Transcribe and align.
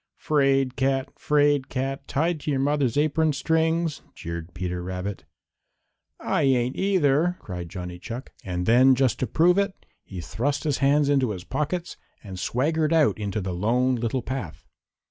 "'Fraid 0.17 0.75
cat! 0.75 1.09
'Fraid 1.19 1.69
cat! 1.69 2.07
Tied 2.07 2.39
to 2.39 2.49
your 2.49 2.59
mother's 2.59 2.97
apron 2.97 3.33
strings!" 3.33 4.01
jeered 4.15 4.51
Peter 4.55 4.81
Rabbit. 4.81 5.25
"I 6.19 6.41
ain't 6.41 6.75
either!" 6.75 7.35
cried 7.39 7.69
Johnny 7.69 7.99
Chuck. 7.99 8.31
And 8.43 8.65
then, 8.65 8.95
just 8.95 9.19
to 9.19 9.27
prove 9.27 9.59
it, 9.59 9.85
he 10.03 10.19
thrust 10.19 10.63
his 10.63 10.79
hands 10.79 11.07
into 11.07 11.29
his 11.29 11.43
pockets 11.43 11.97
and 12.23 12.39
swaggered 12.39 12.91
out 12.93 13.19
into 13.19 13.41
the 13.41 13.53
Lone 13.53 13.93
Little 13.93 14.23
Path. 14.23 14.65